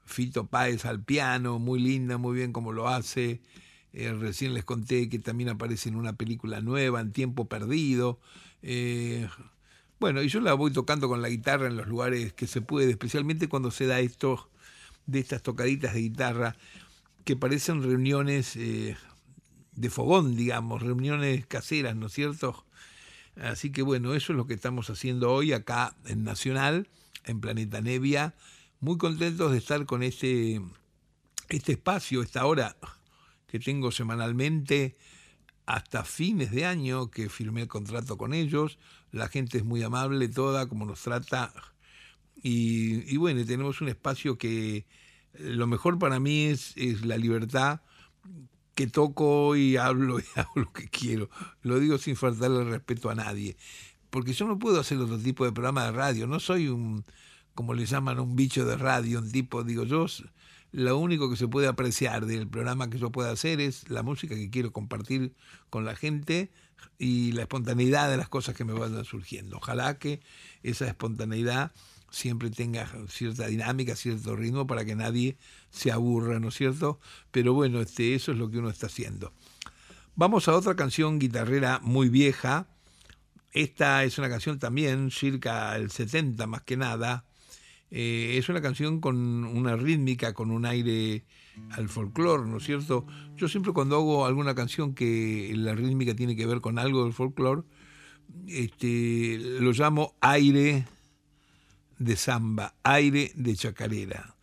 [0.04, 3.40] Fito Páez al piano, muy linda, muy bien como lo hace.
[3.92, 8.20] Eh, recién les conté que también aparece en una película nueva, en Tiempo Perdido.
[8.62, 9.28] Eh,
[9.98, 12.90] bueno, y yo la voy tocando con la guitarra en los lugares que se puede,
[12.90, 14.50] especialmente cuando se da esto
[15.06, 16.56] de estas tocaditas de guitarra
[17.24, 18.96] que parecen reuniones eh,
[19.76, 22.64] de fogón, digamos, reuniones caseras, ¿no es cierto?
[23.36, 26.88] Así que bueno, eso es lo que estamos haciendo hoy acá en Nacional,
[27.24, 28.34] en Planeta Nevia.
[28.80, 30.60] Muy contentos de estar con este,
[31.48, 32.76] este espacio, esta hora
[33.46, 34.96] que tengo semanalmente
[35.66, 38.78] hasta fines de año que firmé el contrato con ellos.
[39.12, 41.52] La gente es muy amable toda, como nos trata
[42.42, 44.86] y, bueno, tenemos un espacio que
[45.34, 47.80] lo mejor para mí es, es la libertad
[48.76, 51.28] que toco y hablo y hago lo que quiero.
[51.62, 53.56] Lo digo sin faltarle respeto a nadie.
[54.10, 56.28] Porque yo no puedo hacer otro tipo de programa de radio.
[56.28, 57.04] No soy un,
[57.54, 60.06] como le llaman, un bicho de radio, un tipo, digo yo,
[60.72, 64.34] lo único que se puede apreciar del programa que yo pueda hacer es la música
[64.34, 65.34] que quiero compartir
[65.70, 66.52] con la gente
[66.98, 69.56] y la espontaneidad de las cosas que me vayan surgiendo.
[69.56, 70.20] Ojalá que
[70.62, 71.72] esa espontaneidad
[72.16, 75.36] siempre tenga cierta dinámica, cierto ritmo para que nadie
[75.70, 76.98] se aburra, ¿no es cierto?
[77.30, 79.32] Pero bueno, este, eso es lo que uno está haciendo.
[80.14, 82.68] Vamos a otra canción guitarrera muy vieja.
[83.52, 87.24] Esta es una canción también, circa el 70 más que nada.
[87.90, 91.24] Eh, es una canción con una rítmica, con un aire
[91.70, 93.06] al folclore, ¿no es cierto?
[93.36, 97.12] Yo siempre cuando hago alguna canción que la rítmica tiene que ver con algo del
[97.12, 97.62] folclore,
[98.48, 100.86] este, lo llamo aire
[101.98, 104.36] de samba, aire de chacarera.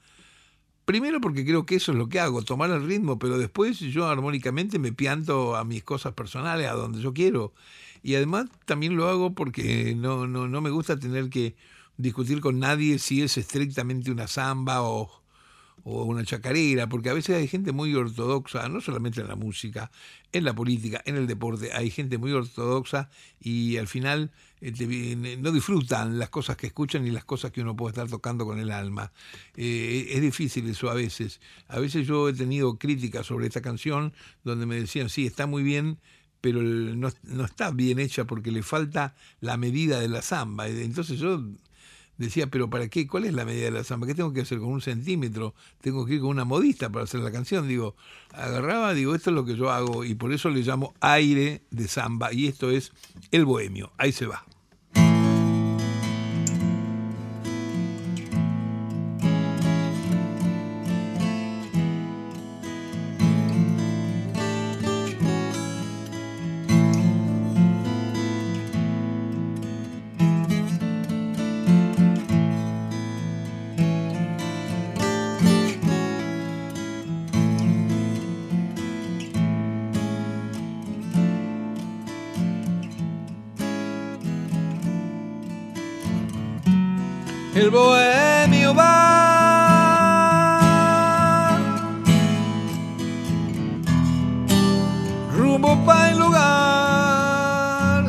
[0.85, 4.07] Primero porque creo que eso es lo que hago, tomar el ritmo, pero después yo
[4.07, 7.53] armónicamente me pianto a mis cosas personales, a donde yo quiero.
[8.01, 11.55] Y además también lo hago porque no, no, no me gusta tener que
[11.95, 15.23] discutir con nadie si es estrictamente una samba o,
[15.83, 19.91] o una chacarera, porque a veces hay gente muy ortodoxa, no solamente en la música,
[20.31, 24.31] en la política, en el deporte, hay gente muy ortodoxa y al final
[24.71, 28.59] no disfrutan las cosas que escuchan y las cosas que uno puede estar tocando con
[28.59, 29.11] el alma.
[29.55, 31.41] Eh, es difícil eso a veces.
[31.67, 35.63] A veces yo he tenido críticas sobre esta canción donde me decían, sí, está muy
[35.63, 35.99] bien,
[36.39, 40.67] pero no, no está bien hecha porque le falta la medida de la samba.
[40.67, 41.43] Entonces yo
[42.17, 43.07] decía, pero ¿para qué?
[43.07, 44.07] ¿Cuál es la medida de la samba?
[44.07, 45.55] ¿Qué tengo que hacer con un centímetro?
[45.81, 47.67] Tengo que ir con una modista para hacer la canción.
[47.67, 47.95] Digo,
[48.31, 51.87] agarraba, digo, esto es lo que yo hago y por eso le llamo aire de
[51.87, 52.91] samba y esto es
[53.31, 53.91] el bohemio.
[53.97, 54.45] Ahí se va.
[87.55, 89.13] El bohemio va
[95.37, 98.05] rumbo para el lugar.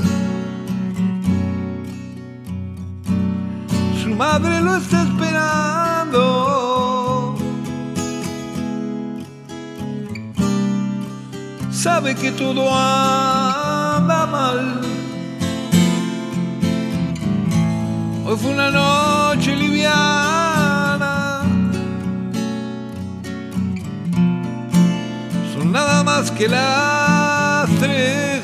[4.03, 6.23] Su madre lo está esperando.
[11.71, 14.94] Sabe que todo anda mal
[18.35, 21.43] Hoy fue una noche liviana.
[25.55, 28.43] Son nada más que las tres.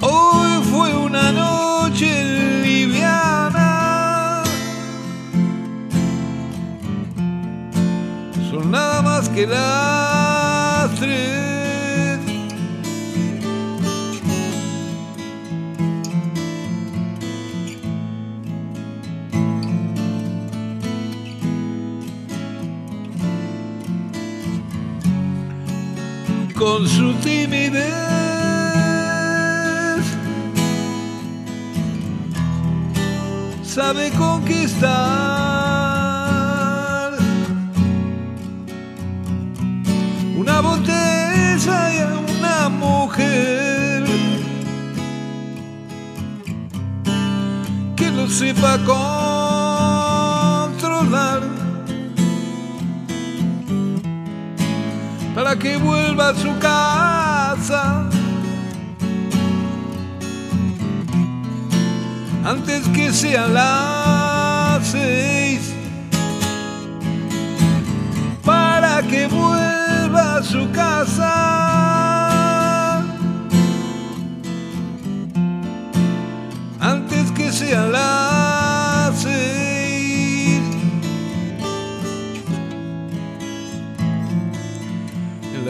[0.00, 4.42] Hoy fue una noche liviana.
[8.50, 9.93] Son nada más que las
[26.64, 27.84] con su timidez.
[33.62, 34.92] sabe conquistar.
[40.38, 44.04] Una botella y a una mujer
[47.96, 49.13] que lo sepa controlar.
[55.64, 58.06] Que vuelva a su casa.
[62.44, 65.72] Antes que sean las seis,
[68.44, 72.33] para que vuelva a su casa,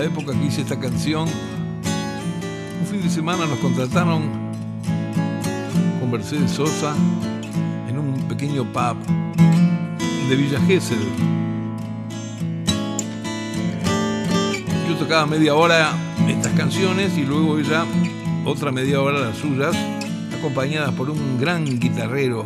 [0.04, 1.28] época que hice esta canción,
[2.80, 4.44] un fin de semana nos contrataron
[6.14, 6.94] Mercedes Sosa
[7.88, 8.96] en un pequeño pub
[10.28, 10.96] de Villa Gesell.
[14.88, 15.90] Yo tocaba media hora
[16.28, 17.84] estas canciones y luego ella
[18.44, 19.74] otra media hora las suyas,
[20.38, 22.44] acompañadas por un gran guitarrero,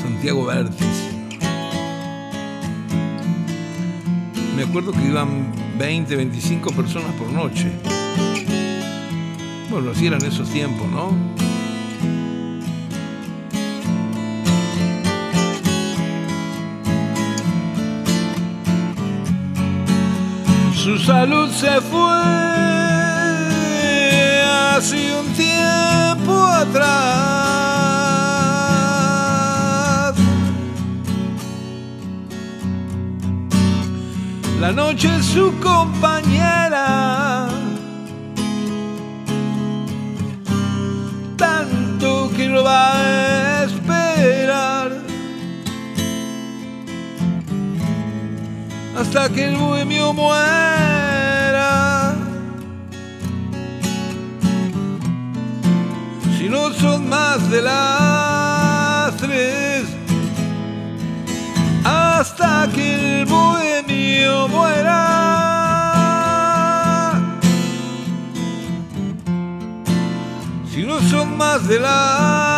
[0.00, 1.10] Santiago Vértiz.
[4.56, 7.70] Me acuerdo que iban 20, 25 personas por noche.
[9.70, 11.36] Bueno, así eran esos tiempos, ¿no?
[20.86, 22.12] su salud se fue
[24.76, 27.65] hace un tiempo atrás.
[34.60, 37.48] La noche es su compañera.
[41.36, 44.92] Tanto que lo va a esperar.
[48.98, 50.76] Hasta que el bohemio muera.
[56.80, 59.84] son más de las tres
[61.84, 63.85] hasta que el bohemio
[70.76, 72.55] Si no son más de las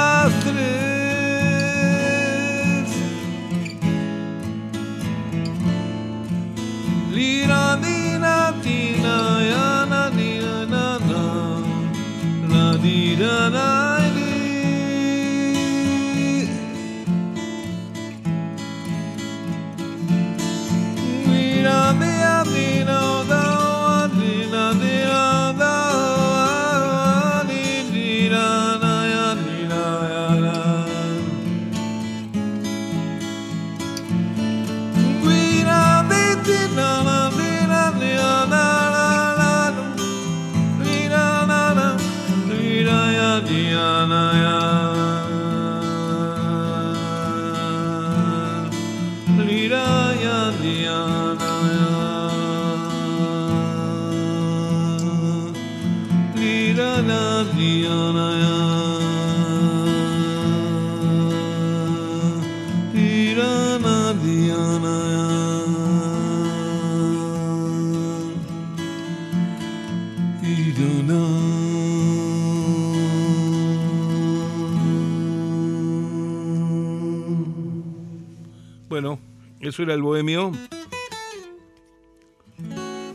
[79.68, 80.52] eso era el bohemio.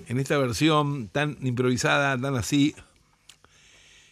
[0.07, 2.75] En esta versión tan improvisada, tan así.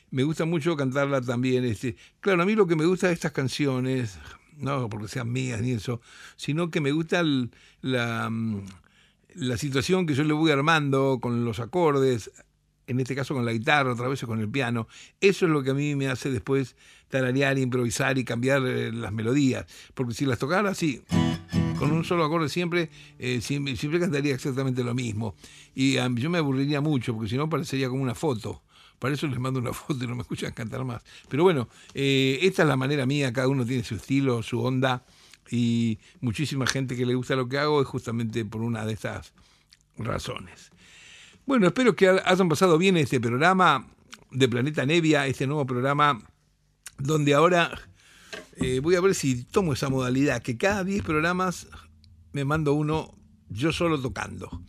[0.09, 1.63] Me gusta mucho cantarla también.
[1.65, 1.95] Este.
[2.19, 4.17] Claro, a mí lo que me gusta de estas canciones,
[4.57, 6.01] no porque sean mías ni eso,
[6.35, 7.23] sino que me gusta
[7.81, 8.65] la, mm,
[9.35, 12.31] la situación que yo le voy armando con los acordes,
[12.91, 14.87] en este caso con la guitarra, otra vez con el piano.
[15.19, 16.75] Eso es lo que a mí me hace después
[17.09, 19.65] tararear, improvisar y cambiar eh, las melodías.
[19.93, 21.01] Porque si las tocara así
[21.81, 25.35] con un solo acorde siempre, eh, siempre, cantaría exactamente lo mismo.
[25.73, 28.61] Y yo me aburriría mucho, porque si no parecería como una foto.
[28.99, 31.01] Para eso les mando una foto y no me escuchan cantar más.
[31.27, 35.03] Pero bueno, eh, esta es la manera mía, cada uno tiene su estilo, su onda,
[35.49, 39.33] y muchísima gente que le gusta lo que hago es justamente por una de estas
[39.97, 40.71] razones.
[41.51, 43.85] Bueno, espero que hayan pasado bien este programa
[44.31, 46.23] de Planeta Nevia, este nuevo programa
[46.97, 47.77] donde ahora
[48.55, 51.67] eh, voy a ver si tomo esa modalidad, que cada 10 programas
[52.31, 53.13] me mando uno
[53.49, 54.63] yo solo tocando.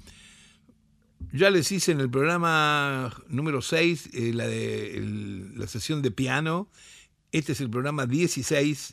[1.32, 6.68] Ya les hice en el programa número 6 eh, la, de, la sesión de piano.
[7.30, 8.90] Este es el programa 16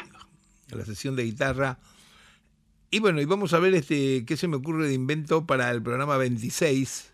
[0.67, 1.79] la sesión de guitarra.
[2.91, 5.81] Y bueno, y vamos a ver este qué se me ocurre de invento para el
[5.81, 7.13] programa 26.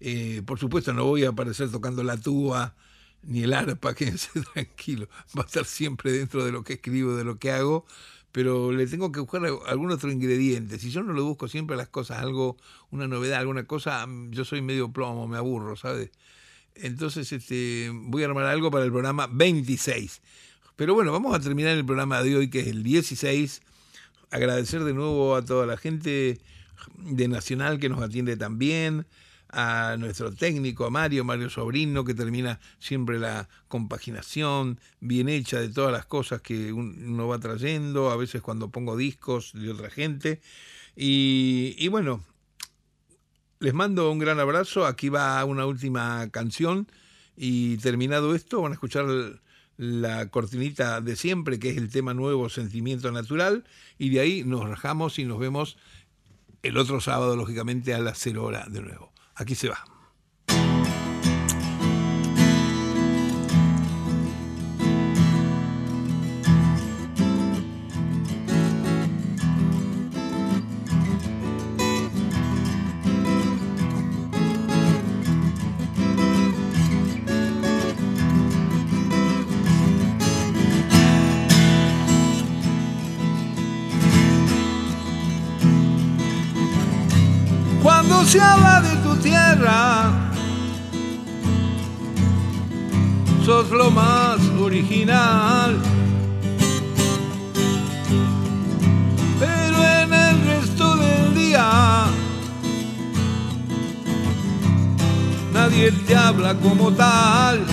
[0.00, 2.74] Eh, por supuesto, no voy a aparecer tocando la tuba
[3.22, 5.08] ni el arpa, quédense tranquilo.
[5.36, 7.84] Va a estar siempre dentro de lo que escribo, de lo que hago
[8.32, 10.78] pero le tengo que buscar algún otro ingrediente.
[10.78, 12.56] Si yo no lo busco siempre las cosas, algo,
[12.90, 16.10] una novedad, alguna cosa, mm, yo soy medio plomo, me aburro, ¿sabes?
[16.74, 20.20] Entonces este, voy a armar algo para el programa 26.
[20.76, 23.62] Pero bueno, vamos a terminar el programa de hoy, que es el 16.
[24.30, 26.38] Agradecer de nuevo a toda la gente
[26.96, 29.06] de Nacional que nos atiende también
[29.50, 35.68] a nuestro técnico, a Mario, Mario Sobrino, que termina siempre la compaginación bien hecha de
[35.68, 40.40] todas las cosas que uno va trayendo, a veces cuando pongo discos de otra gente.
[40.94, 42.24] Y, bueno,
[43.60, 46.88] les mando un gran abrazo, aquí va una última canción
[47.36, 49.06] y terminado esto van a escuchar
[49.76, 53.64] la cortinita de siempre, que es el tema nuevo, Sentimiento Natural,
[53.96, 55.78] y de ahí nos rajamos y nos vemos
[56.64, 59.12] el otro sábado, lógicamente, a las 0 hora de nuevo.
[59.38, 59.97] Aquí se va.
[93.70, 95.78] Lo más original.
[99.38, 102.06] Pero en el resto del día
[105.52, 107.64] nadie te habla como tal.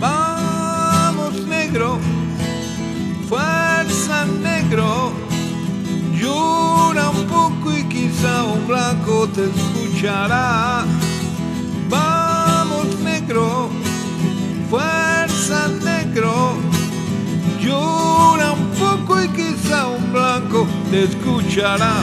[0.00, 1.98] Vamos negro,
[3.28, 5.12] fuerza negro
[6.18, 10.84] Llora un poco y quizá un blanco te escuchará.
[11.90, 12.15] Vamos
[14.70, 16.56] fuerza negro.
[17.60, 21.94] Llora un poco y quizá un blanco te escuchará.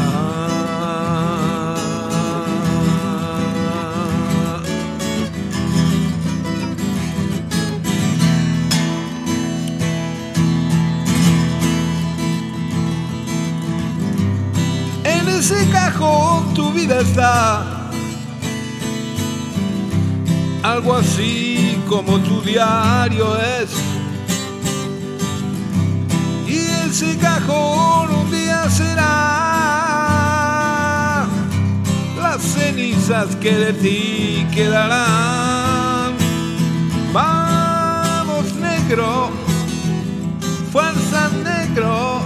[15.43, 17.72] ese cajón tu vida está.
[20.73, 23.69] Algo así como tu diario es.
[26.47, 26.57] Y
[26.89, 29.03] ese cajón un día será
[32.19, 36.13] las cenizas que de ti quedarán.
[37.13, 39.29] Vamos negro,
[40.71, 42.23] fuerza negro,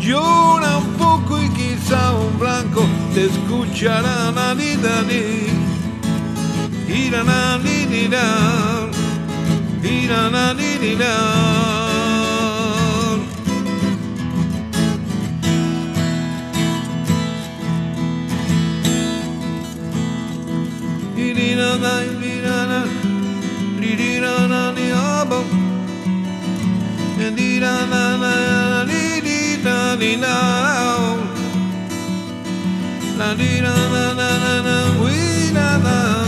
[0.00, 2.84] llora un poco y quizá un blanco
[3.14, 4.74] te escuchará ni
[5.06, 5.67] ni
[7.00, 8.26] ira na ni ni da
[9.96, 11.14] ira na ni ni da
[21.16, 22.80] Irina na irina na
[23.90, 25.40] irina na ni abo
[27.18, 28.32] Irina na na
[28.86, 30.34] irina ni na
[33.18, 35.16] la di na na na na na we
[35.56, 36.27] na na di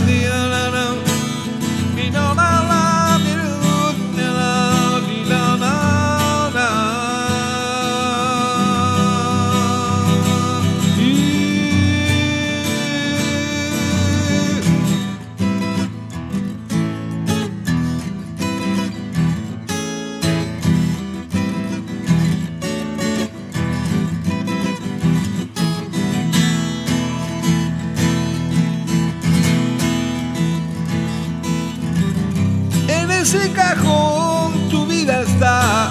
[33.61, 35.89] cajón tu vida está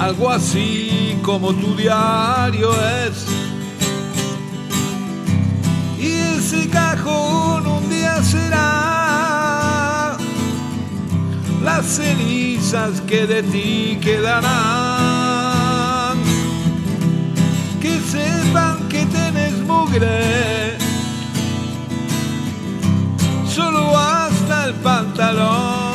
[0.00, 2.70] algo así como tu diario
[3.04, 3.26] es.
[5.98, 10.16] Y ese cajón un día será
[11.62, 14.44] las cenizas que de ti quedarán.
[17.80, 20.76] Que sepan que tenés mugre
[23.48, 24.13] solo hasta
[24.66, 25.92] el pantalón.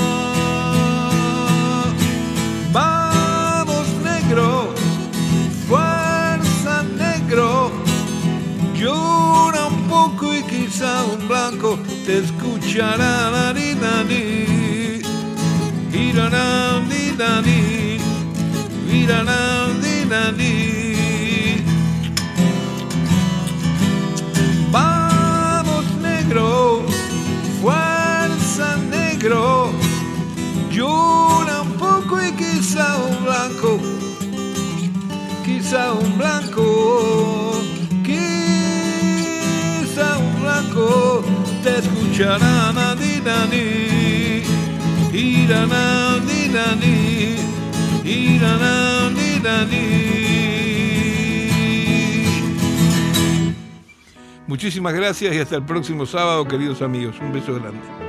[2.72, 4.74] Vamos negro,
[5.68, 7.72] fuerza negro,
[8.76, 15.02] llora un poco y quizá un blanco te escuchará la dinani.
[15.92, 17.98] Irana dinani,
[18.92, 20.89] irana dinani.
[30.80, 33.78] Llora un poco y quizá un blanco,
[35.44, 37.62] quizá un blanco,
[38.04, 41.24] quizá un blanco
[41.64, 44.44] te escuchará nadinani,
[45.12, 47.36] irana, dinani,
[48.06, 49.10] irana,
[54.48, 57.18] Muchísimas gracias y hasta el próximo sábado, queridos amigos.
[57.22, 58.09] Un beso grande.